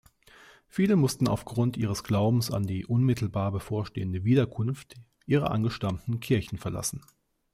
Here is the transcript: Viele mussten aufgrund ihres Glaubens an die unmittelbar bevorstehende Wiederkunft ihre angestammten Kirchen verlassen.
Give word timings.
Viele 0.67 0.95
mussten 0.95 1.27
aufgrund 1.27 1.77
ihres 1.77 2.03
Glaubens 2.03 2.49
an 2.49 2.63
die 2.65 2.87
unmittelbar 2.87 3.51
bevorstehende 3.51 4.23
Wiederkunft 4.23 4.95
ihre 5.27 5.51
angestammten 5.51 6.19
Kirchen 6.19 6.57
verlassen. 6.57 7.03